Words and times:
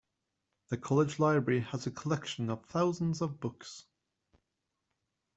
The 0.69 0.77
college 0.77 1.19
library 1.19 1.59
has 1.59 1.85
a 1.85 1.91
collection 1.91 2.49
of 2.49 2.65
thousands 2.65 3.21
of 3.21 3.39
books. 3.39 3.85